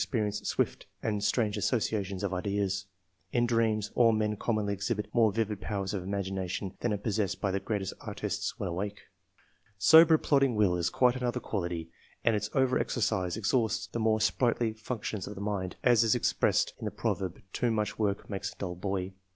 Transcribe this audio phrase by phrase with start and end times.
[0.01, 0.05] [ch.
[0.11, 0.17] hi.
[0.17, 2.87] perience swift and strange associations of ideas;
[3.31, 7.51] in dreamSy all men commonly exhibit more vivid powers of imagination than are possessed by
[7.51, 9.01] the greatest artists when awake.
[9.77, 11.91] Sober, plodding will is quite another quality,
[12.23, 16.15] and its over exercise exhausts the more sprightly func tions of the mind, as is
[16.15, 19.13] expressed in the proverb, "too much work makes a dull boy."